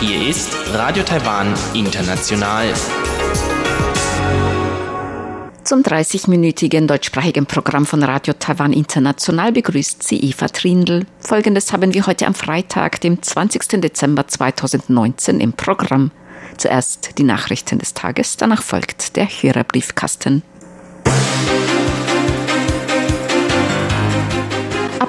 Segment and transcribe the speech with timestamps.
[0.00, 2.74] Hier ist Radio Taiwan International.
[5.62, 11.06] Zum 30-minütigen deutschsprachigen Programm von Radio Taiwan International begrüßt sie Eva Trindl.
[11.20, 13.80] Folgendes haben wir heute am Freitag, dem 20.
[13.80, 16.10] Dezember 2019 im Programm.
[16.56, 20.42] Zuerst die Nachrichten des Tages, danach folgt der Hörerbriefkasten.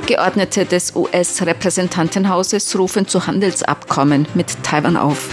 [0.07, 5.27] Abgeordnete des US-Repräsentantenhauses rufen zu Handelsabkommen mit Taiwan auf.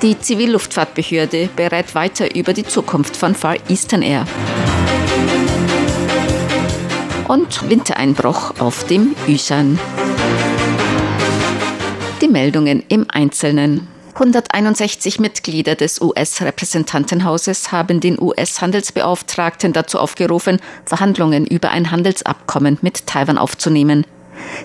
[0.00, 4.24] Die Zivilluftfahrtbehörde berät weiter über die Zukunft von Far Eastern Air.
[7.26, 9.76] Und Wintereinbruch auf dem Yushan.
[12.20, 13.93] Die Meldungen im Einzelnen.
[14.14, 23.38] 161 Mitglieder des US-Repräsentantenhauses haben den US-Handelsbeauftragten dazu aufgerufen, Verhandlungen über ein Handelsabkommen mit Taiwan
[23.38, 24.06] aufzunehmen.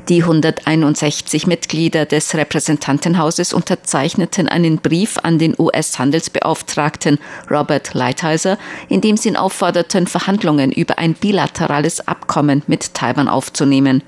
[0.08, 7.18] Die 161 Mitglieder des Repräsentantenhauses unterzeichneten einen Brief an den US-Handelsbeauftragten
[7.50, 14.04] Robert Lighthizer, in dem sie ihn aufforderten, Verhandlungen über ein bilaterales Abkommen mit Taiwan aufzunehmen.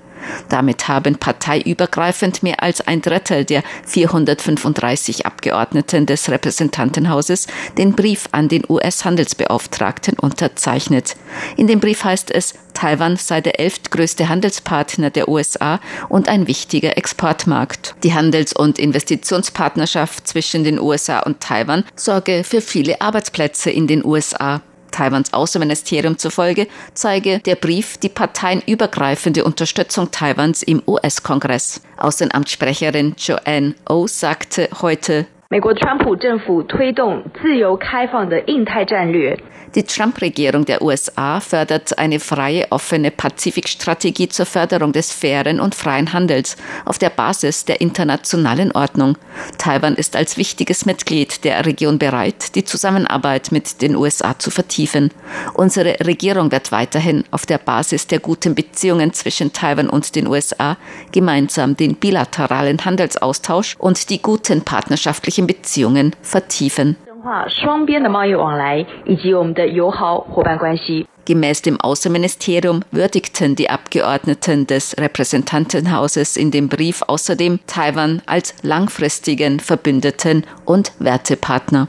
[0.50, 8.48] Damit haben parteiübergreifend mehr als ein Drittel der 435 Abgeordneten des Repräsentantenhauses den Brief an
[8.48, 11.16] den US-Handelsbeauftragten unterzeichnet.
[11.58, 16.98] In dem Brief heißt es, Taiwan sei der elftgrößte Handelspartner der USA und ein wichtiger
[16.98, 17.96] Exportmarkt.
[18.04, 24.06] Die Handels- und Investitionspartnerschaft zwischen den USA und Taiwan sorge für viele Arbeitsplätze in den
[24.06, 24.62] USA.
[24.92, 31.82] Taiwans Außenministerium zufolge zeige der Brief die parteienübergreifende Unterstützung Taiwans im US-Kongress.
[31.98, 39.39] Außenamtssprecherin Joanne O sagte heute, 美国川普政府推动自由开放的印太战略。
[39.77, 46.57] Die Trump-Regierung der USA fördert eine freie, offene Pazifikstrategie zur Förderung des fairen und freien Handels
[46.87, 49.19] auf der Basis der internationalen Ordnung.
[49.59, 55.11] Taiwan ist als wichtiges Mitglied der Region bereit, die Zusammenarbeit mit den USA zu vertiefen.
[55.53, 60.79] Unsere Regierung wird weiterhin auf der Basis der guten Beziehungen zwischen Taiwan und den USA
[61.13, 66.96] gemeinsam den bilateralen Handelsaustausch und die guten partnerschaftlichen Beziehungen vertiefen.
[71.26, 79.60] Gemäß dem Außenministerium würdigten die Abgeordneten des Repräsentantenhauses in dem Brief außerdem Taiwan als langfristigen
[79.60, 81.88] Verbündeten und Wertepartner.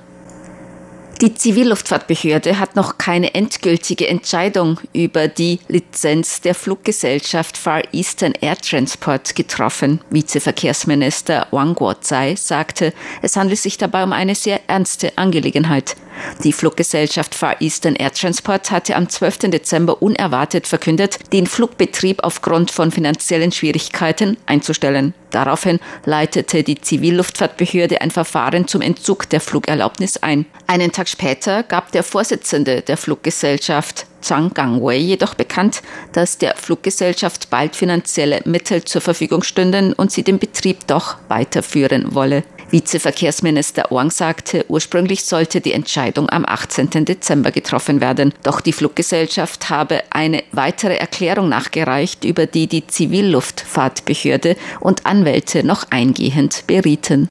[1.20, 8.56] Die Zivilluftfahrtbehörde hat noch keine endgültige Entscheidung über die Lizenz der Fluggesellschaft Far Eastern Air
[8.56, 10.00] Transport getroffen.
[10.10, 15.96] Vizeverkehrsminister Wang Guozai sagte, es handelt sich dabei um eine sehr ernste Angelegenheit.
[16.44, 19.50] Die Fluggesellschaft Far Eastern Air Transport hatte am 12.
[19.50, 25.14] Dezember unerwartet verkündet, den Flugbetrieb aufgrund von finanziellen Schwierigkeiten einzustellen.
[25.30, 30.46] Daraufhin leitete die Zivilluftfahrtbehörde ein Verfahren zum Entzug der Flugerlaubnis ein.
[30.66, 37.50] Einen Tag später gab der Vorsitzende der Fluggesellschaft Zhang Gangwei jedoch bekannt, dass der Fluggesellschaft
[37.50, 42.44] bald finanzielle Mittel zur Verfügung stünden und sie den Betrieb doch weiterführen wolle.
[42.72, 47.04] Vizeverkehrsminister Wang sagte, ursprünglich sollte die Entscheidung am 18.
[47.04, 48.32] Dezember getroffen werden.
[48.42, 55.84] Doch die Fluggesellschaft habe eine weitere Erklärung nachgereicht, über die die Zivilluftfahrtbehörde und Anwälte noch
[55.90, 57.28] eingehend berieten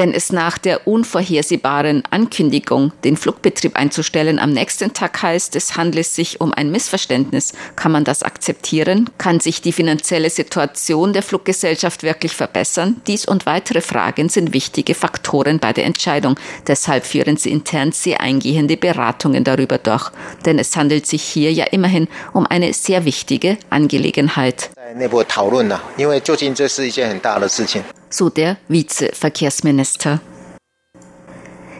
[0.00, 6.02] wenn es nach der unvorhersehbaren Ankündigung, den Flugbetrieb einzustellen, am nächsten Tag heißt, es handle
[6.02, 9.10] sich um ein Missverständnis, kann man das akzeptieren?
[9.18, 13.02] Kann sich die finanzielle Situation der Fluggesellschaft wirklich verbessern?
[13.06, 16.36] Dies und weitere Fragen sind wichtige Faktoren bei der Entscheidung.
[16.66, 20.10] Deshalb führen sie intern sehr eingehende Beratungen darüber durch.
[20.46, 24.70] Denn es handelt sich hier ja immerhin um eine sehr wichtige Angelegenheit.
[24.94, 27.82] 内部讨论了，因为究竟这是一件很大的事情。
[28.10, 30.18] So der Vizeverkehrsminister.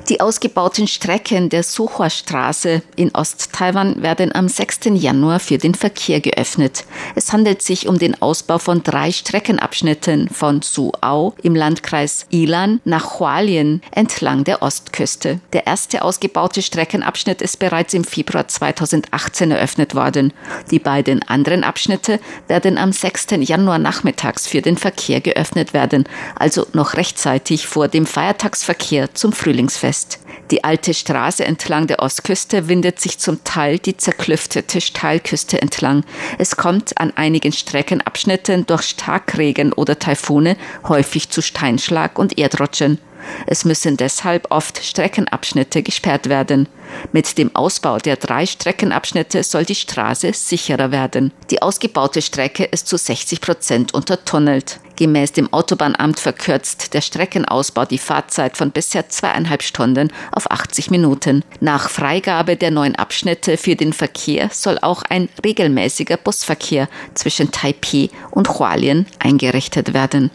[0.08, 4.80] Die ausgebauten Strecken der Suhua-Straße in Ost-Taiwan werden am 6.
[4.94, 6.84] Januar für den Verkehr geöffnet.
[7.14, 13.20] Es handelt sich um den Ausbau von drei Streckenabschnitten von Suau im Landkreis Ilan nach
[13.20, 15.40] Hualien entlang der Ostküste.
[15.52, 20.32] Der erste ausgebaute Streckenabschnitt ist bereits im Februar 2018 eröffnet worden.
[20.70, 23.26] Die beiden anderen Abschnitte werden am 6.
[23.40, 26.04] Januar nachmittags für den Verkehr geöffnet werden,
[26.36, 30.20] also noch rechtzeitig vor dem Feiertagsverkehr zum Frühlingsfest ist.
[30.50, 36.04] Die alte Straße entlang der Ostküste windet sich zum Teil die zerklüftete Steilküste entlang.
[36.38, 40.56] Es kommt an einigen Streckenabschnitten durch Starkregen oder Taifune
[40.88, 42.98] häufig zu Steinschlag und Erdrutschen.
[43.46, 46.68] Es müssen deshalb oft Streckenabschnitte gesperrt werden.
[47.12, 51.32] Mit dem Ausbau der drei Streckenabschnitte soll die Straße sicherer werden.
[51.50, 54.80] Die ausgebaute Strecke ist zu 60 Prozent untertunnelt.
[55.00, 61.42] Gemäß dem Autobahnamt verkürzt der Streckenausbau die Fahrzeit von bisher zweieinhalb Stunden auf 80 Minuten.
[61.60, 68.10] Nach Freigabe der neuen Abschnitte für den Verkehr soll auch ein regelmäßiger Busverkehr zwischen Taipei
[68.30, 70.30] und Hualien eingerichtet werden.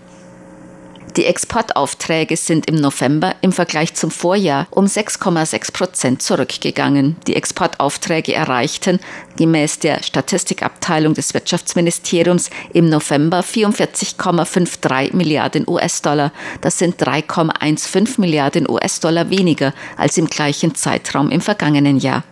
[1.18, 7.16] Die Exportaufträge sind im November im Vergleich zum Vorjahr um 6,6 Prozent zurückgegangen.
[7.26, 9.00] Die Exportaufträge erreichten
[9.38, 16.34] gemäß der Statistikabteilung des Wirtschaftsministeriums im November 44,53 Milliarden US-Dollar.
[16.60, 22.26] Das sind 3,15 Milliarden US-Dollar weniger als im gleichen Zeitraum im vergangenen Jahr.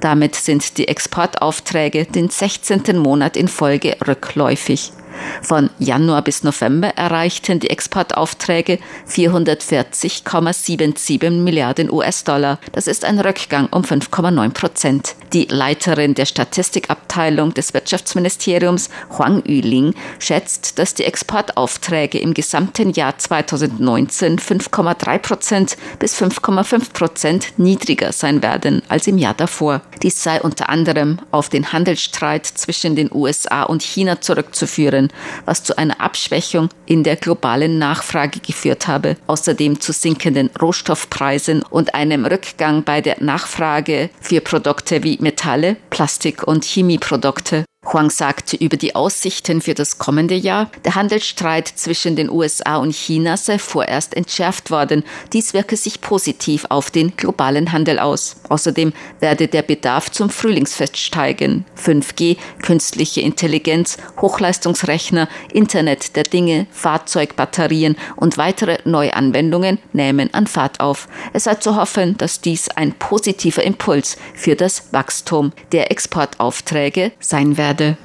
[0.00, 2.96] Damit sind die Exportaufträge den 16.
[2.96, 4.92] Monat in Folge rückläufig.
[5.42, 8.78] Von Januar bis November erreichten die Exportaufträge
[9.08, 12.58] 440,77 Milliarden US-Dollar.
[12.72, 15.16] Das ist ein Rückgang um 5,9 Prozent.
[15.32, 23.16] Die Leiterin der Statistikabteilung des Wirtschaftsministeriums, Huang Yuling, schätzt, dass die Exportaufträge im gesamten Jahr
[23.16, 29.82] 2019 5,3 Prozent bis 5,5 Prozent niedriger sein werden als im Jahr davor.
[30.02, 34.99] Dies sei unter anderem auf den Handelsstreit zwischen den USA und China zurückzuführen
[35.46, 41.94] was zu einer Abschwächung in der globalen Nachfrage geführt habe, außerdem zu sinkenden Rohstoffpreisen und
[41.94, 47.64] einem Rückgang bei der Nachfrage für Produkte wie Metalle, Plastik und Chemieprodukte.
[47.92, 52.94] Huang sagte über die Aussichten für das kommende Jahr, der Handelsstreit zwischen den USA und
[52.94, 55.02] China sei vorerst entschärft worden.
[55.32, 58.36] Dies wirke sich positiv auf den globalen Handel aus.
[58.48, 61.64] Außerdem werde der Bedarf zum Frühlingsfest steigen.
[61.76, 71.08] 5G, künstliche Intelligenz, Hochleistungsrechner, Internet der Dinge, Fahrzeugbatterien und weitere Neuanwendungen nehmen an Fahrt auf.
[71.32, 77.56] Es sei zu hoffen, dass dies ein positiver Impuls für das Wachstum der Exportaufträge sein
[77.56, 77.96] werde werde.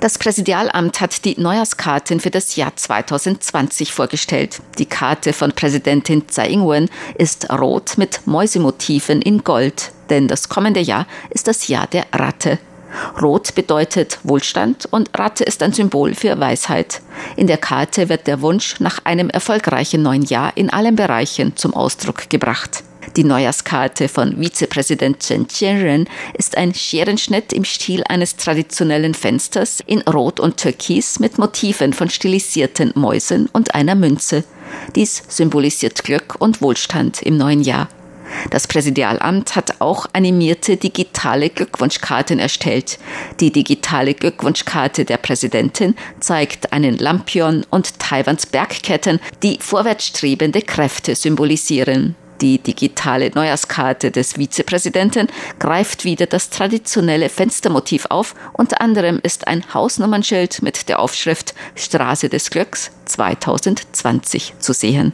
[0.00, 4.60] Das Präsidialamt hat die Neujahrskarten für das Jahr 2020 vorgestellt.
[4.78, 10.80] Die Karte von Präsidentin Tsai Ing-wen ist rot mit Mäusemotiven in Gold, denn das kommende
[10.80, 12.58] Jahr ist das Jahr der Ratte.
[13.20, 17.00] Rot bedeutet Wohlstand und Ratte ist ein Symbol für Weisheit.
[17.36, 21.74] In der Karte wird der Wunsch nach einem erfolgreichen neuen Jahr in allen Bereichen zum
[21.74, 22.84] Ausdruck gebracht.
[23.16, 30.00] Die Neujahrskarte von Vizepräsident Chen Qianren ist ein Scherenschnitt im Stil eines traditionellen Fensters in
[30.02, 34.44] Rot und Türkis mit Motiven von stilisierten Mäusen und einer Münze.
[34.94, 37.88] Dies symbolisiert Glück und Wohlstand im neuen Jahr.
[38.50, 42.98] Das Präsidialamt hat auch animierte digitale Glückwunschkarten erstellt.
[43.40, 52.16] Die digitale Glückwunschkarte der Präsidentin zeigt einen Lampion und Taiwans Bergketten, die vorwärtsstrebende Kräfte symbolisieren.
[52.40, 55.28] Die digitale Neujahrskarte des Vizepräsidenten
[55.58, 58.34] greift wieder das traditionelle Fenstermotiv auf.
[58.52, 65.12] Unter anderem ist ein Hausnummernschild mit der Aufschrift Straße des Glücks 2020 zu sehen.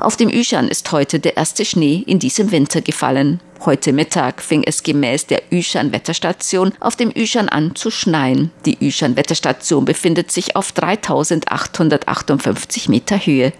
[0.00, 3.40] Auf dem Yushan ist heute der erste Schnee in diesem Winter gefallen.
[3.64, 8.50] Heute Mittag fing es gemäß der Yushan Wetterstation auf dem Yushan an zu schneien.
[8.66, 13.52] Die Yushan Wetterstation befindet sich auf 3858 Meter Höhe.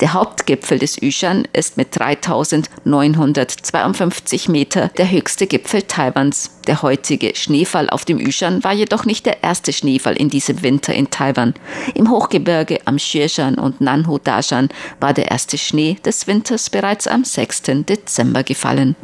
[0.00, 6.50] Der Hauptgipfel des Yushan ist mit 3952 Meter der höchste Gipfel Taiwans.
[6.66, 10.94] Der heutige Schneefall auf dem Yushan war jedoch nicht der erste Schneefall in diesem Winter
[10.94, 11.54] in Taiwan.
[11.94, 14.68] Im Hochgebirge am Xueshan und Nanhu Dashan
[15.00, 17.62] war der erste Schnee des Winters bereits am 6.
[17.86, 18.96] Dezember gefallen.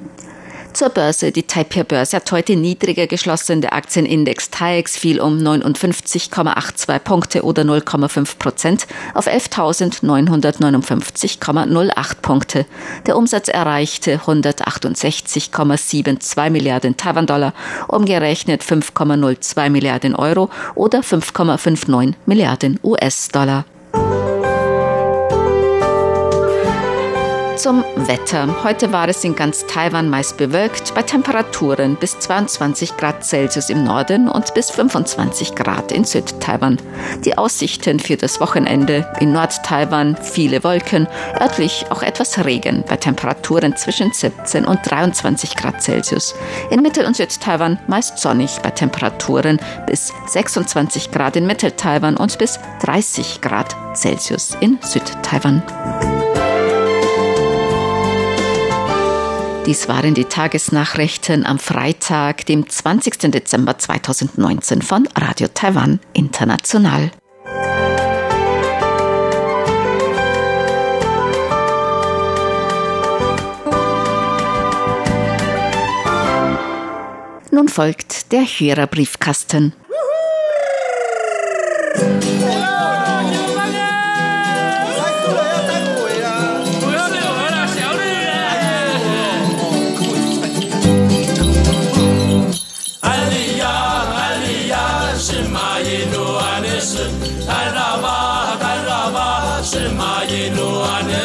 [0.73, 1.33] Zur Börse.
[1.33, 3.61] Die Taipei-Börse hat heute niedriger geschlossen.
[3.61, 12.67] Der Aktienindex TAIEX fiel um 59,82 Punkte oder 0,5 Prozent auf 11.959,08 Punkte.
[13.07, 17.53] Der Umsatz erreichte 168,72 Milliarden Taiwan-Dollar,
[17.89, 23.65] umgerechnet 5,02 Milliarden Euro oder 5,59 Milliarden US-Dollar.
[27.61, 28.65] Zum Wetter.
[28.65, 33.85] Heute war es in ganz Taiwan meist bewölkt, bei Temperaturen bis 22 Grad Celsius im
[33.85, 36.79] Norden und bis 25 Grad in Südtaiwan.
[37.27, 41.07] Die Aussichten für das Wochenende in Nordtaiwan viele Wolken,
[41.39, 46.35] örtlich auch etwas Regen bei Temperaturen zwischen 17 und 23 Grad Celsius.
[46.71, 52.59] In Mittel- und Südtaiwan meist sonnig bei Temperaturen bis 26 Grad in Mitteltaiwan und bis
[52.81, 55.63] 30 Grad Celsius in Südtaiwan.
[59.67, 63.31] Dies waren die Tagesnachrichten am Freitag, dem 20.
[63.31, 67.11] Dezember 2019 von Radio Taiwan International.
[77.51, 79.73] Nun folgt der Hörerbriefkasten.
[81.95, 82.40] Briefkasten.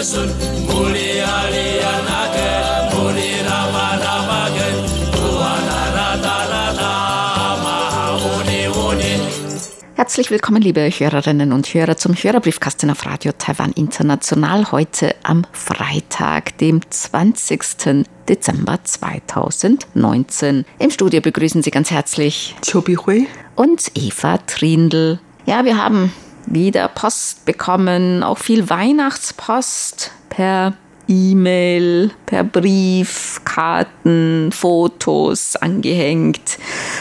[0.05, 0.29] Sun
[0.67, 2.49] muli ali anake
[2.93, 4.75] muli rama rama gen
[5.15, 6.91] tuana rata rata
[7.63, 9.13] mahamuni muni
[9.95, 16.55] Herzlich willkommen, liebe Hörerinnen und Hörer, zum Hörerbriefkasten auf Radio Taiwan International heute am Freitag,
[16.59, 18.05] dem 20.
[18.29, 20.65] Dezember 2019.
[20.77, 25.19] Im Studio begrüßen Sie ganz herzlich Chobi Hui und Eva Trindl.
[25.47, 26.11] Ja, wir haben
[26.47, 30.73] wieder Post bekommen, auch viel Weihnachtspost per
[31.07, 36.57] E-Mail, per Brief, Karten, Fotos angehängt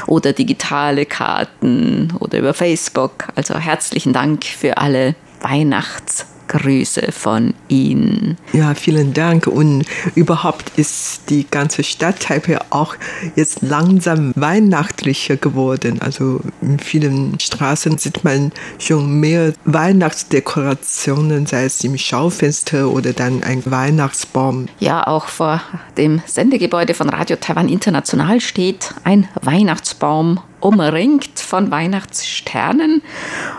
[0.06, 3.28] oder digitale Karten oder über Facebook.
[3.34, 8.38] Also herzlichen Dank für alle Weihnachts- Grüße von Ihnen.
[8.52, 9.48] Ja, vielen Dank.
[9.48, 9.84] Und
[10.14, 12.94] überhaupt ist die ganze Stadt Taipei auch
[13.34, 16.00] jetzt langsam weihnachtlicher geworden.
[16.00, 23.42] Also in vielen Straßen sieht man schon mehr Weihnachtsdekorationen, sei es im Schaufenster oder dann
[23.42, 24.68] ein Weihnachtsbaum.
[24.78, 25.60] Ja, auch vor
[25.96, 33.02] dem Sendegebäude von Radio Taiwan International steht ein Weihnachtsbaum umringt von Weihnachtssternen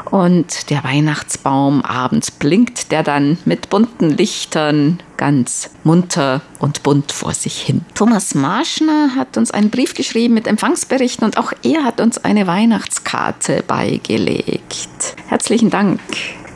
[0.09, 7.33] und der Weihnachtsbaum abends blinkt der dann mit bunten Lichtern ganz munter und bunt vor
[7.33, 7.85] sich hin.
[7.93, 12.47] Thomas Marschner hat uns einen Brief geschrieben mit Empfangsberichten und auch er hat uns eine
[12.47, 15.15] Weihnachtskarte beigelegt.
[15.27, 15.99] Herzlichen Dank.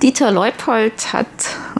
[0.01, 1.27] Dieter Leupold hat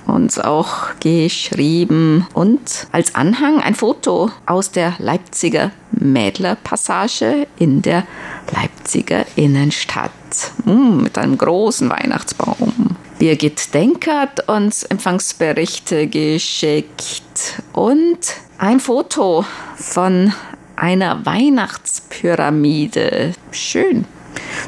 [0.06, 8.06] uns auch geschrieben und als Anhang ein Foto aus der Leipziger Mädlerpassage in der
[8.54, 10.12] Leipziger Innenstadt
[10.66, 12.98] mm, mit einem großen Weihnachtsbaum.
[13.20, 18.20] Birgit Denker hat uns Empfangsberichte geschickt und
[18.58, 19.46] ein Foto
[19.76, 20.34] von
[20.76, 23.32] einer Weihnachtspyramide.
[23.52, 24.04] Schön.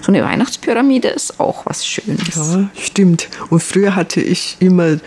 [0.01, 2.35] So eine Weihnachtspyramide ist auch was Schönes.
[2.35, 3.29] Ja, stimmt.
[3.49, 4.97] Und früher hatte ich immer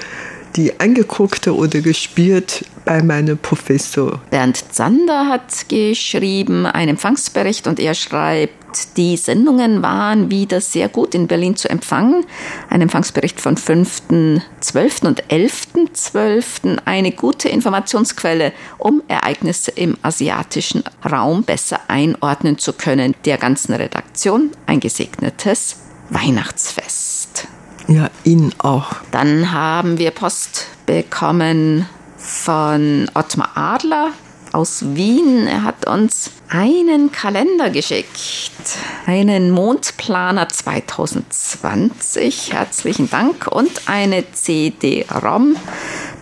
[0.56, 4.20] die angeguckt oder gespielt bei meinem Professor.
[4.30, 8.54] Bernd Zander hat geschrieben einen Empfangsbericht und er schreibt,
[8.96, 12.24] die Sendungen waren wieder sehr gut in Berlin zu empfangen.
[12.70, 15.06] Ein Empfangsbericht von 5.12.
[15.06, 16.78] und 11.12.
[16.84, 23.14] Eine gute Informationsquelle, um Ereignisse im asiatischen Raum besser einordnen zu können.
[23.24, 25.76] Der ganzen Redaktion ein gesegnetes
[26.10, 27.48] Weihnachtsfest.
[27.88, 28.96] Ja, Ihnen auch.
[29.10, 34.12] Dann haben wir Post bekommen von Ottmar Adler
[34.54, 35.46] aus Wien.
[35.46, 42.52] Er hat uns einen Kalender geschickt, einen Mondplaner 2020.
[42.52, 45.56] Herzlichen Dank und eine CD-ROM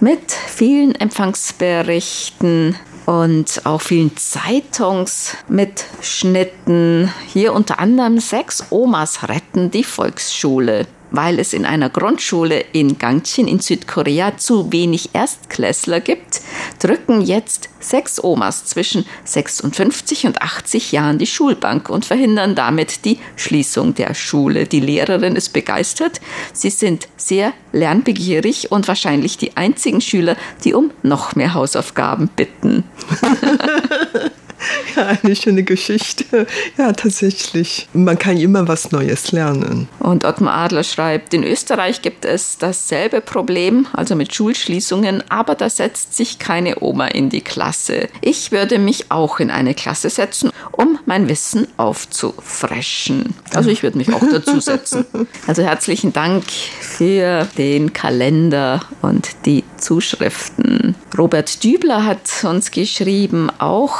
[0.00, 7.12] mit vielen Empfangsberichten und auch vielen Zeitungsmitschnitten.
[7.26, 13.46] Hier unter anderem sechs Omas retten die Volksschule weil es in einer Grundschule in Gangchin
[13.46, 16.40] in Südkorea zu wenig Erstklässler gibt,
[16.80, 23.18] drücken jetzt sechs Omas zwischen 56 und 80 Jahren die Schulbank und verhindern damit die
[23.36, 24.66] Schließung der Schule.
[24.66, 26.20] Die Lehrerin ist begeistert.
[26.52, 32.84] Sie sind sehr lernbegierig und wahrscheinlich die einzigen Schüler, die um noch mehr Hausaufgaben bitten.
[34.96, 36.46] Ja, eine schöne Geschichte.
[36.76, 37.88] Ja, tatsächlich.
[37.92, 39.88] Man kann immer was Neues lernen.
[39.98, 45.70] Und Ottmar Adler schreibt, in Österreich gibt es dasselbe Problem, also mit Schulschließungen, aber da
[45.70, 48.08] setzt sich keine Oma in die Klasse.
[48.20, 53.34] Ich würde mich auch in eine Klasse setzen, um mein Wissen aufzufreschen.
[53.54, 55.06] Also ich würde mich auch dazu setzen.
[55.46, 60.94] Also herzlichen Dank für den Kalender und die Zuschriften.
[61.16, 63.96] Robert Dübler hat uns geschrieben, auch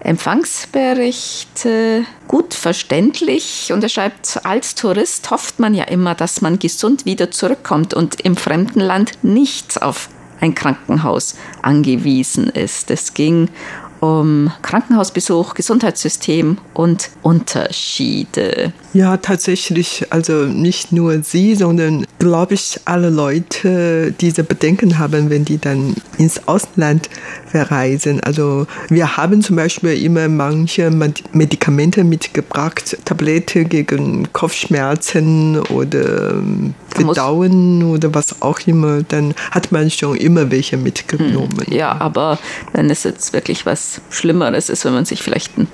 [0.00, 7.04] Empfangsberichte gut verständlich und er schreibt, als Tourist hofft man ja immer, dass man gesund
[7.04, 10.08] wieder zurückkommt und im fremden Land nicht auf
[10.40, 12.90] ein Krankenhaus angewiesen ist.
[12.90, 13.48] Es ging
[14.00, 18.72] um Krankenhausbesuch, Gesundheitssystem und Unterschiede.
[18.92, 25.44] Ja, tatsächlich, also nicht nur Sie, sondern glaube ich alle Leute diese Bedenken haben, wenn
[25.44, 27.08] die dann ins Ausland
[27.46, 28.20] verreisen.
[28.20, 30.90] Also wir haben zum Beispiel immer manche
[31.32, 36.42] Medikamente mitgebracht, Tablette gegen Kopfschmerzen oder
[36.88, 39.02] Verdauen oder was auch immer.
[39.02, 41.66] Dann hat man schon immer welche mitgenommen.
[41.66, 42.38] Hm, ja, aber
[42.72, 45.68] wenn es jetzt wirklich was Schlimmeres ist, wenn man sich vielleicht einen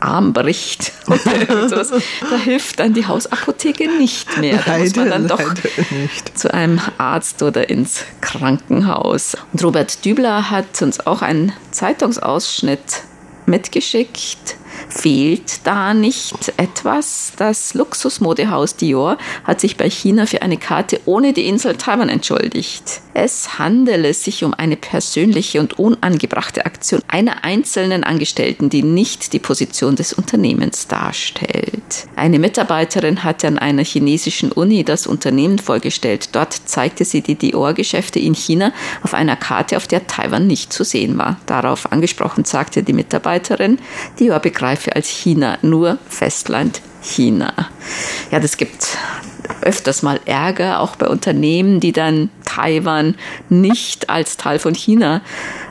[0.00, 1.92] Arm bricht sowas,
[2.28, 4.60] da hilft dann die Hausapotheke nicht mehr.
[4.64, 5.54] Da muss man dann doch
[6.34, 9.36] zu einem Arzt oder ins Krankenhaus.
[9.52, 13.02] Und Robert Dübler hat uns auch einen Zeitungsausschnitt
[13.46, 14.56] mitgeschickt
[14.88, 17.32] Fehlt da nicht etwas?
[17.36, 23.00] Das Luxusmodehaus Dior hat sich bei China für eine Karte ohne die Insel Taiwan entschuldigt.
[23.14, 29.38] Es handele sich um eine persönliche und unangebrachte Aktion einer einzelnen Angestellten, die nicht die
[29.38, 32.06] Position des Unternehmens darstellt.
[32.16, 36.30] Eine Mitarbeiterin hatte an einer chinesischen Uni das Unternehmen vorgestellt.
[36.32, 40.84] Dort zeigte sie die Dior-Geschäfte in China auf einer Karte, auf der Taiwan nicht zu
[40.84, 41.38] sehen war.
[41.46, 43.78] Darauf angesprochen sagte die Mitarbeiterin,
[44.18, 47.52] Dior begreife begreife als China nur Festland China.
[48.30, 48.96] Ja, das gibt
[49.60, 53.16] öfters mal Ärger, auch bei Unternehmen, die dann Taiwan
[53.48, 55.20] nicht als Teil von China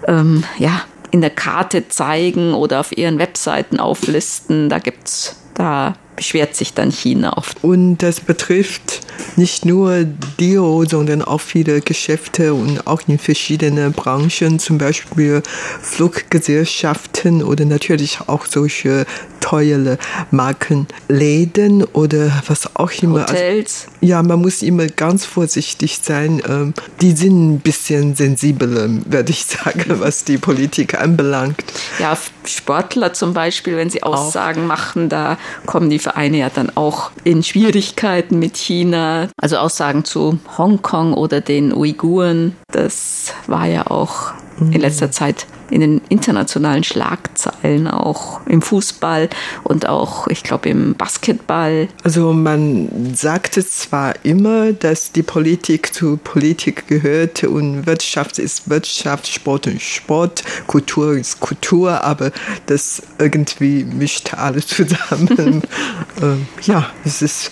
[0.08, 4.68] ähm, ja, in der Karte zeigen oder auf ihren Webseiten auflisten.
[4.68, 7.63] Da gibt's da beschwert sich dann China oft.
[7.63, 9.01] Und das betrifft
[9.38, 10.04] nicht nur
[10.40, 15.42] Dio, sondern auch viele Geschäfte und auch in verschiedenen Branchen, zum Beispiel
[15.82, 19.08] Fluggesellschaften oder natürlich auch solche
[19.40, 19.98] teure
[20.30, 23.22] Markenläden oder was auch immer.
[23.22, 23.88] Also, Hotels.
[23.88, 26.42] Also, ja, man muss immer ganz vorsichtig sein.
[26.48, 31.63] Ähm, die sind ein bisschen sensibler, würde ich sagen, was die Politik anbelangt.
[32.00, 34.68] Ja, Sportler zum Beispiel, wenn sie Aussagen auch.
[34.68, 39.30] machen, da kommen die Vereine ja dann auch in Schwierigkeiten mit China.
[39.38, 45.82] Also Aussagen zu Hongkong oder den Uiguren, das war ja auch in letzter Zeit in
[45.82, 49.30] den internationalen Schlagzeilen, auch im Fußball
[49.63, 51.88] und auch, ich glaube, im Basketball.
[52.04, 59.28] Also man sagte zwar immer, dass die Politik zu Politik gehört und Wirtschaft ist Wirtschaft,
[59.28, 62.32] Sport und Sport, Kultur ist Kultur, aber
[62.66, 65.62] das irgendwie mischt alles zusammen.
[66.22, 67.51] ähm, ja, es ist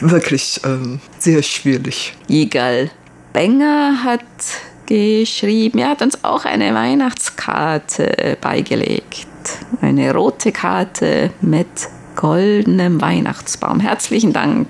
[0.00, 2.14] wirklich ähm, sehr schwierig.
[2.28, 2.90] Egal.
[3.32, 4.22] Benger hat
[4.88, 5.78] geschrieben.
[5.78, 9.28] Er hat uns auch eine Weihnachtskarte beigelegt.
[9.80, 11.68] Eine rote Karte mit
[12.16, 13.78] goldenem Weihnachtsbaum.
[13.80, 14.66] Herzlichen Dank.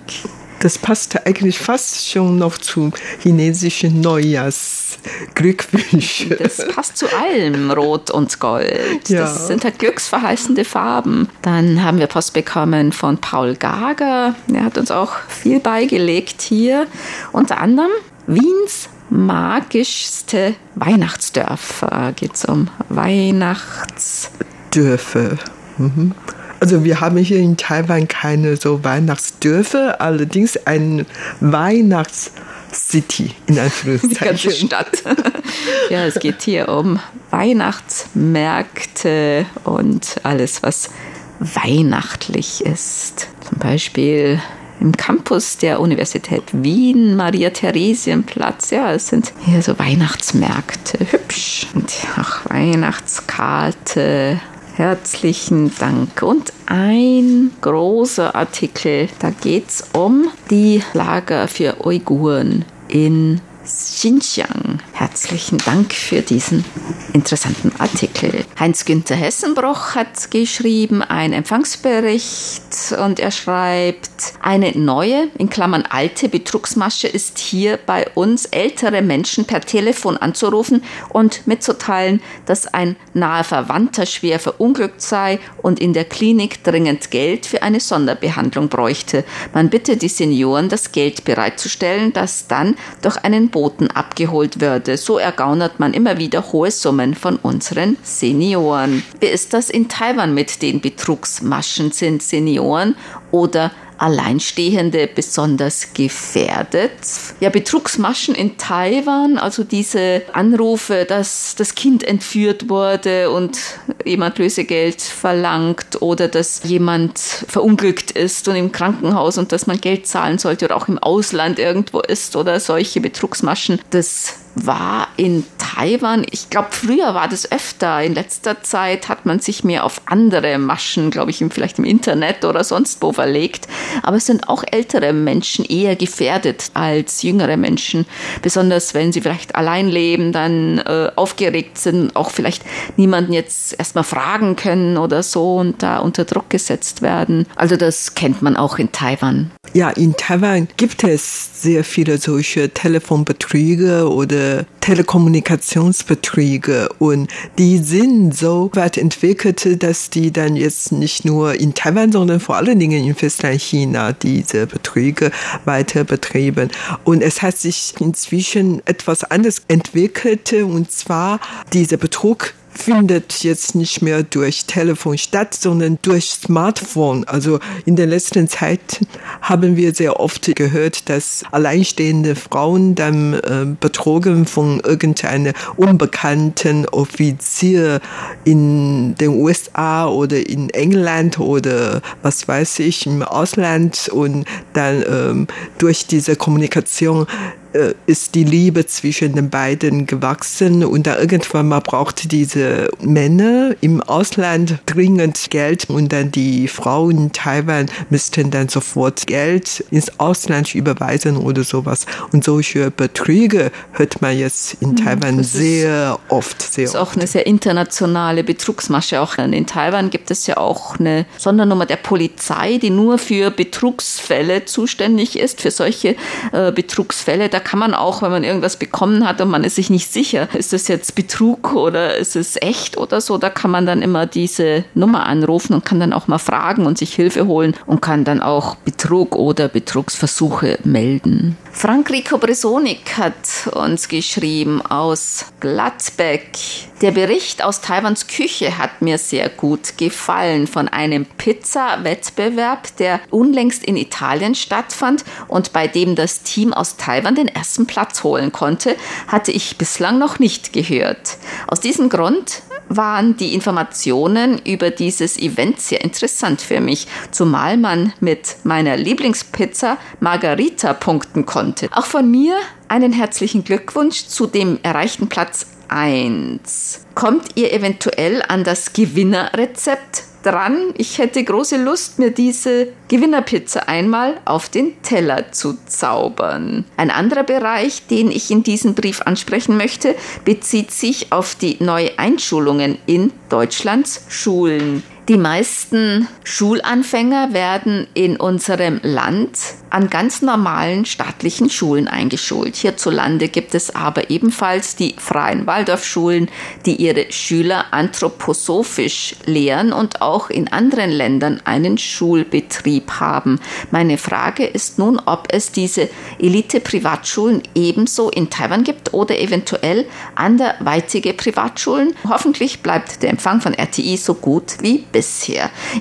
[0.61, 6.35] Das passt eigentlich fast schon noch zu chinesischen Neujahrsglückwünschen.
[6.37, 9.09] Das passt zu allem, Rot und Gold.
[9.09, 9.21] Ja.
[9.21, 11.29] Das sind halt glücksverheißende Farben.
[11.43, 14.35] Dann haben wir Post bekommen von Paul Gager.
[14.53, 16.89] Er hat uns auch viel beigelegt hier.
[17.31, 17.93] Unter anderem
[18.27, 22.13] Wiens magischste Weihnachtsdörfer.
[22.17, 25.39] Geht es um Weihnachtsdörfer.
[25.79, 26.15] Mhm.
[26.61, 31.07] Also wir haben hier in Taiwan keine so Weihnachtsdörfer, allerdings ein
[31.41, 34.19] Weihnachtscity in Anführungszeichen.
[34.19, 35.05] Die ganze Stadt.
[35.91, 36.99] ja, es geht hier um
[37.31, 40.91] Weihnachtsmärkte und alles, was
[41.39, 43.29] weihnachtlich ist.
[43.49, 44.43] Zum Beispiel
[44.81, 48.71] im Campus der Universität Wien, Maria-Theresienplatz.
[48.71, 51.67] Ja, es sind hier so Weihnachtsmärkte, hübsch.
[51.75, 54.41] Und auch Weihnachtskarte.
[54.75, 56.23] Herzlichen Dank.
[56.23, 64.81] Und ein großer Artikel, da geht es um die Lager für Uiguren in Xinjiang.
[64.99, 66.65] Herzlichen Dank für diesen
[67.13, 68.45] interessanten Artikel.
[68.59, 74.11] Heinz-Günther Hessenbroch hat geschrieben einen Empfangsbericht und er schreibt,
[74.43, 80.83] eine neue, in Klammern alte Betrugsmasche ist hier bei uns ältere Menschen per Telefon anzurufen
[81.11, 87.47] und mitzuteilen, dass ein naher Verwandter schwer verunglückt sei und in der Klinik dringend Geld
[87.47, 89.25] für eine Sonderbehandlung bräuchte.
[89.55, 94.97] Man bitte die Senioren, das Geld bereitzustellen, das dann durch einen Boten abgeholt würde.
[94.97, 99.05] So ergaunert man immer wieder hohe Summen von unseren Senioren.
[99.21, 101.93] Wie ist das in Taiwan mit den Betrugsmaschen?
[101.93, 102.97] Sind Senioren
[103.31, 106.93] oder Alleinstehende besonders gefährdet.
[107.41, 113.59] Ja, Betrugsmaschen in Taiwan, also diese Anrufe, dass das Kind entführt wurde und
[114.05, 120.07] jemand Lösegeld verlangt oder dass jemand verunglückt ist und im Krankenhaus und dass man Geld
[120.07, 125.45] zahlen sollte oder auch im Ausland irgendwo ist oder solche Betrugsmaschen, das war in
[125.79, 128.03] Taiwan, ich glaube, früher war das öfter.
[128.03, 132.45] In letzter Zeit hat man sich mehr auf andere Maschen, glaube ich, vielleicht im Internet
[132.45, 133.69] oder sonst wo verlegt.
[134.03, 138.07] Aber es sind auch ältere Menschen eher gefährdet als jüngere Menschen.
[138.43, 142.65] Besonders wenn sie vielleicht allein leben, dann äh, aufgeregt sind, auch vielleicht
[142.97, 147.47] niemanden jetzt erstmal fragen können oder so und da unter Druck gesetzt werden.
[147.55, 149.53] Also das kennt man auch in Taiwan.
[149.75, 158.37] Ja, in Taiwan gibt es sehr viele solche Telefonbetrüge oder diese Telekommunikationsbetriebe und die sind
[158.37, 163.05] so weit entwickelt, dass die dann jetzt nicht nur in Taiwan, sondern vor allen Dingen
[163.05, 165.31] in Festland China diese Betriebe
[165.65, 166.71] weiter betreiben.
[167.05, 171.41] Und es hat sich inzwischen etwas anderes entwickelt und zwar
[171.73, 177.25] dieser Betrug findet jetzt nicht mehr durch Telefon statt, sondern durch Smartphone.
[177.25, 179.05] Also in der letzten Zeit
[179.43, 188.01] haben wir sehr oft gehört, dass alleinstehende Frauen dann äh, betrogen von irgendeinem unbekannten Offizier
[188.45, 195.47] in den USA oder in England oder was weiß ich im Ausland und dann ähm,
[195.79, 197.27] durch diese Kommunikation
[197.73, 203.75] äh, ist die Liebe zwischen den beiden gewachsen und da irgendwann mal brauchte diese Männer
[203.81, 210.19] im Ausland dringend Geld und dann die Frauen in Taiwan müssten dann sofort Geld ins
[210.19, 212.07] Ausland überweisen oder sowas.
[212.33, 216.63] Und solche Betrüge hört man jetzt in hm, Taiwan das sehr ist, oft.
[216.63, 219.21] Sehr das ist auch eine sehr internationale Betrugsmasche.
[219.21, 224.65] Auch in Taiwan gibt es ja auch eine Sondernummer der Polizei, die nur für Betrugsfälle
[224.65, 226.17] zuständig ist, für solche
[226.53, 227.49] äh, Betrugsfälle.
[227.49, 230.49] Da kann man auch, wenn man irgendwas bekommen hat und man ist sich nicht sicher,
[230.55, 234.27] ist das jetzt Betrug oder ist es echt oder so, da kann man dann immer
[234.27, 238.25] diese Nummer anrufen und kann dann auch mal fragen und sich Hilfe holen und kann
[238.25, 241.57] dann auch Betrug oder Betrugsversuche melden.
[241.73, 246.59] Frank Rico Bresonik hat uns geschrieben aus Gladbeck.
[247.01, 253.85] Der Bericht aus Taiwans Küche hat mir sehr gut gefallen von einem Pizza-Wettbewerb, der unlängst
[253.85, 258.97] in Italien stattfand und bei dem das Team aus Taiwan den ersten Platz holen konnte,
[259.27, 261.39] hatte ich bislang noch nicht gehört.
[261.67, 268.13] Aus diesem Grund waren die Informationen über dieses Event sehr interessant für mich, zumal man
[268.21, 271.89] mit meiner Lieblingspizza Margarita punkten konnte.
[271.93, 272.57] Auch von mir
[272.89, 277.05] einen herzlichen Glückwunsch zu dem erreichten Platz 1.
[277.15, 280.95] Kommt ihr eventuell an das Gewinnerrezept dran?
[280.97, 286.85] Ich hätte große Lust, mir diese Gewinnerpizza einmal auf den Teller zu zaubern.
[286.97, 292.99] Ein anderer Bereich, den ich in diesem Brief ansprechen möchte, bezieht sich auf die Neueinschulungen
[293.07, 295.03] in Deutschlands Schulen.
[295.29, 299.59] Die meisten Schulanfänger werden in unserem Land
[299.91, 302.77] an ganz normalen staatlichen Schulen eingeschult.
[302.77, 306.49] Hierzulande gibt es aber ebenfalls die freien Waldorfschulen,
[306.87, 313.61] die ihre Schüler anthroposophisch lehren und auch in anderen Ländern einen Schulbetrieb haben.
[313.91, 321.35] Meine Frage ist nun, ob es diese Elite-Privatschulen ebenso in Taiwan gibt oder eventuell anderweitige
[321.35, 322.15] Privatschulen.
[322.27, 325.18] Hoffentlich bleibt der Empfang von RTI so gut wie bisher.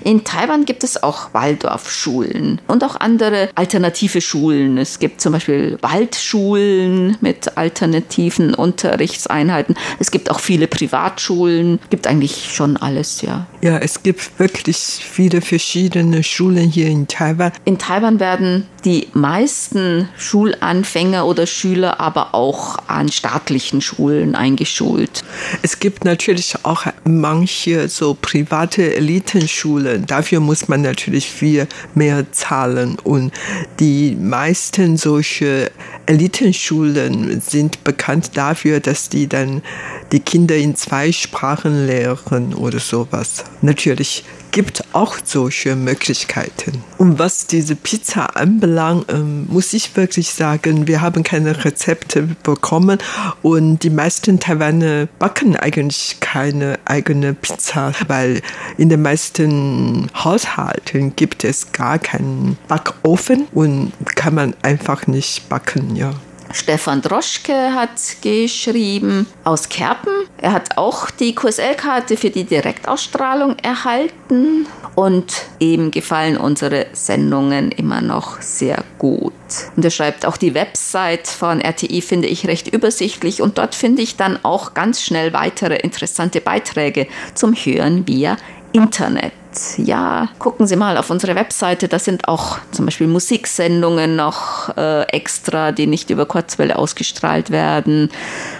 [0.04, 4.78] In Taiwan gibt es auch Waldorfschulen und auch andere alternative Schulen.
[4.78, 9.76] Es gibt zum Beispiel Waldschulen mit alternativen Unterrichtseinheiten.
[10.00, 11.80] Es gibt auch viele Privatschulen.
[11.90, 13.48] Gibt eigentlich schon alles, ja.
[13.60, 17.52] Ja, es gibt wirklich viele verschiedene Schulen hier in Taiwan.
[17.66, 25.24] In Taiwan werden die meisten Schulanfänger oder Schüler aber auch an staatlichen Schulen eingeschult.
[25.64, 30.06] Es gibt natürlich auch manche so private Elitenschulen.
[30.06, 33.34] Dafür muss man natürlich viel mehr zahlen und
[33.80, 35.72] die meisten solche
[36.06, 39.64] Elitenschulen sind bekannt dafür, dass die dann
[40.12, 43.44] die Kinder in zwei Sprachen lehren oder sowas.
[43.62, 46.84] Natürlich gibt auch solche Möglichkeiten.
[46.98, 53.00] Und was diese Pizza anbelangt, ähm, muss ich wirklich sagen, wir haben keine Rezepte bekommen
[53.42, 58.42] und die meisten Taiwaner backen eigentlich keine eigene Pizza, weil
[58.78, 65.96] in den meisten Haushalten gibt es gar keinen Backofen und kann man einfach nicht backen,
[65.96, 66.14] ja.
[66.52, 70.14] Stefan Droschke hat geschrieben aus Kerpen.
[70.38, 78.02] Er hat auch die QSL-Karte für die Direktausstrahlung erhalten und ihm gefallen unsere Sendungen immer
[78.02, 79.34] noch sehr gut.
[79.76, 84.02] Und er schreibt, auch die Website von RTI finde ich recht übersichtlich und dort finde
[84.02, 88.38] ich dann auch ganz schnell weitere interessante Beiträge zum Hören via
[88.78, 89.34] Internet.
[89.78, 95.02] Ja, gucken Sie mal auf unsere Webseite, da sind auch zum Beispiel Musiksendungen noch äh,
[95.10, 98.10] extra, die nicht über Kurzwelle ausgestrahlt werden,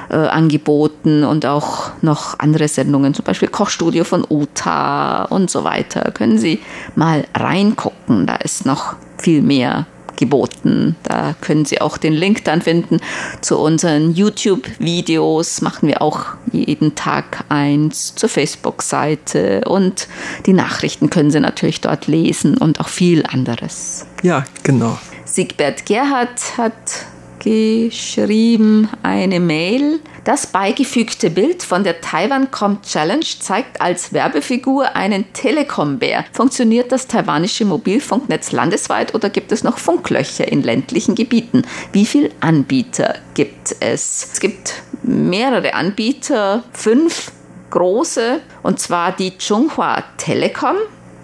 [0.10, 6.12] äh, angeboten und auch noch andere Sendungen, zum Beispiel Kochstudio von Uta und so weiter.
[6.12, 6.62] Können Sie
[6.96, 9.86] mal reingucken, da ist noch viel mehr
[10.18, 10.96] geboten.
[11.04, 13.00] Da können Sie auch den Link dann finden
[13.42, 15.62] zu unseren YouTube-Videos.
[15.62, 20.08] Machen wir auch jeden Tag eins zur Facebook-Seite und
[20.46, 24.06] die Nachrichten können Sie natürlich dort lesen und auch viel anderes.
[24.24, 24.98] Ja, genau.
[25.26, 26.74] Siegbert Gerhard hat
[27.40, 30.00] geschrieben eine Mail.
[30.28, 36.26] Das beigefügte Bild von der Taiwan.com Challenge zeigt als Werbefigur einen Telekom-Bär.
[36.34, 41.62] Funktioniert das taiwanische Mobilfunknetz landesweit oder gibt es noch Funklöcher in ländlichen Gebieten?
[41.94, 44.32] Wie viele Anbieter gibt es?
[44.34, 47.32] Es gibt mehrere Anbieter, fünf
[47.70, 50.76] große, und zwar die Chunghua Telekom,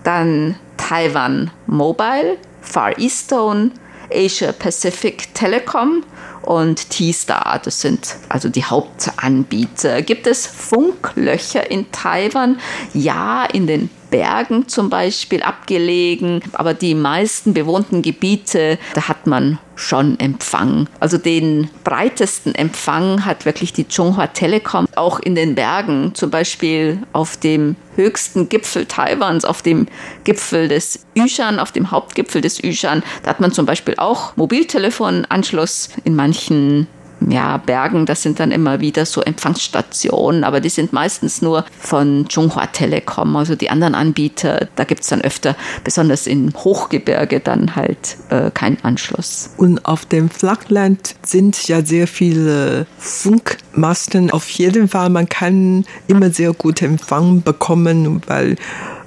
[0.05, 3.71] dann Taiwan Mobile, Far Eastone,
[4.13, 6.03] Asia Pacific Telecom
[6.43, 7.59] und T-Star.
[7.63, 10.01] Das sind also die Hauptanbieter.
[10.01, 12.59] Gibt es Funklöcher in Taiwan?
[12.93, 19.57] Ja, in den Bergen zum Beispiel abgelegen, aber die meisten bewohnten Gebiete, da hat man
[19.75, 20.87] schon Empfang.
[20.99, 26.99] Also den breitesten Empfang hat wirklich die Chunghua Telekom, auch in den Bergen, zum Beispiel
[27.11, 29.87] auf dem höchsten Gipfel Taiwans, auf dem
[30.23, 33.03] Gipfel des Yushan, auf dem Hauptgipfel des Yushan.
[33.23, 36.87] Da hat man zum Beispiel auch Mobiltelefonanschluss in manchen
[37.29, 42.27] ja, Bergen, das sind dann immer wieder so Empfangsstationen, aber die sind meistens nur von
[42.27, 43.35] Chunghua Telekom.
[43.35, 48.51] Also die anderen Anbieter, da gibt es dann öfter, besonders im Hochgebirge, dann halt äh,
[48.51, 49.51] keinen Anschluss.
[49.57, 54.31] Und auf dem Flachland sind ja sehr viele Funkmasten.
[54.31, 58.57] Auf jeden Fall, man kann immer sehr gut Empfang bekommen, weil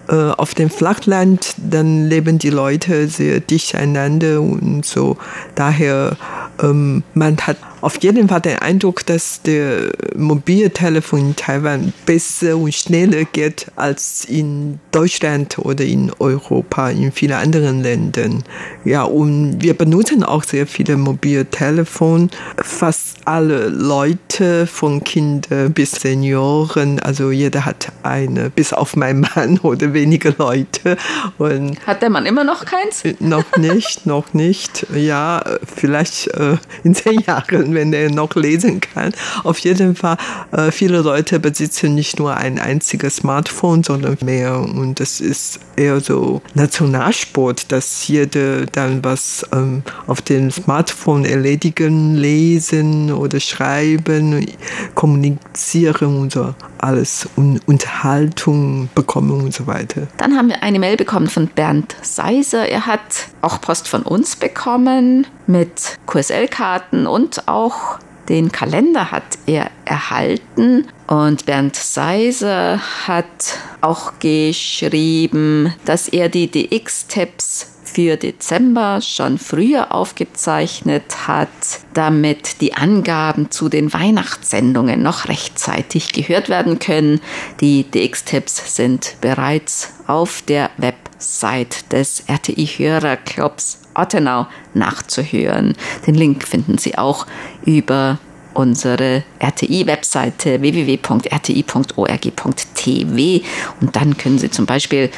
[0.08, 5.16] äh, auf dem Flachland, dann leben die Leute sehr dicht einander und so.
[5.54, 6.16] Daher,
[6.62, 12.74] ähm, man hat auf jeden Fall den Eindruck, dass der Mobiltelefon in Taiwan besser und
[12.74, 18.42] schneller geht als in Deutschland oder in Europa, in vielen anderen Ländern.
[18.84, 22.30] Ja, und wir benutzen auch sehr viele Mobiltelefon.
[22.56, 29.58] Fast alle Leute, von Kindern bis Senioren, also jeder hat eine, bis auf meinen Mann
[29.62, 30.96] oder wenige Leute.
[31.38, 33.04] Und hat der Mann immer noch keins?
[33.20, 34.88] Noch nicht, noch nicht.
[34.92, 39.12] Ja, vielleicht äh, in zehn Jahren wenn er noch lesen kann.
[39.44, 40.16] Auf jeden Fall,
[40.50, 44.58] äh, viele Leute besitzen nicht nur ein einziges Smartphone, sondern mehr.
[44.58, 52.16] Und das ist eher so Nationalsport, dass jeder dann was ähm, auf dem Smartphone erledigen,
[52.16, 54.46] lesen oder schreiben,
[54.94, 60.06] kommunizieren und so alles und Unterhaltung bekommen und so weiter.
[60.18, 62.68] Dann haben wir eine Mail bekommen von Bernd Seiser.
[62.68, 69.70] Er hat auch Post von uns bekommen mit QSL-Karten und auch den Kalender hat er
[69.84, 79.94] erhalten und Bernd Seiser hat auch geschrieben, dass er die DX-Tabs für Dezember schon früher
[79.94, 81.48] aufgezeichnet hat,
[81.94, 87.22] damit die Angaben zu den Weihnachtssendungen noch rechtzeitig gehört werden können.
[87.62, 95.74] Die DX-Tipps sind bereits auf der Website des RTI-Hörerclubs Ottenau nachzuhören.
[96.06, 97.26] Den Link finden Sie auch
[97.64, 98.18] über
[98.52, 103.46] unsere RTI-Webseite www.rti.org.tv
[103.80, 105.10] und dann können Sie zum Beispiel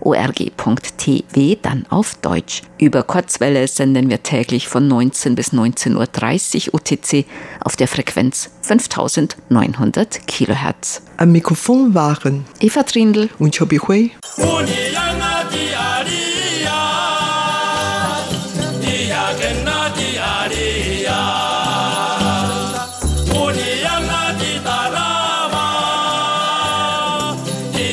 [0.00, 2.62] www.rti.org.tw, dann auf Deutsch.
[2.78, 7.26] Über Kurzwelle senden wir täglich von 19 bis 19.30 Uhr UTC
[7.60, 11.02] auf der Frequenz 5900 Kilohertz.
[11.16, 14.10] Am Mikrofon waren Eva Trindl und Chobi Hui.